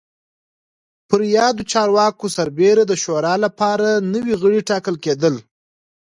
[1.07, 5.35] پر یادو چارواکو سربېره د شورا لپاره نوي غړي ټاکل کېدل